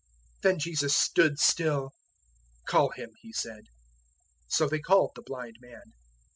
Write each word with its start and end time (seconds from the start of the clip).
010:049 0.37 0.41
Then 0.41 0.57
Jesus 0.57 0.97
stood 0.97 1.37
still. 1.39 1.91
"Call 2.67 2.89
him," 2.89 3.11
He 3.21 3.31
said. 3.31 3.65
So 4.47 4.67
they 4.67 4.79
called 4.79 5.11
the 5.13 5.21
blind 5.21 5.57
man. 5.59 5.93